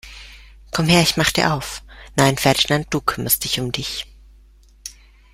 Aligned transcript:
Komm 0.71 0.87
her, 0.89 0.99
ich 1.03 1.15
mach 1.15 1.29
dir 1.31 1.53
auf! 1.53 1.83
Nein 2.15 2.35
Ferdinand, 2.35 2.87
du 2.89 3.01
kümmerst 3.01 3.43
dich 3.43 3.59
um 3.59 3.71
dich! 3.71 4.07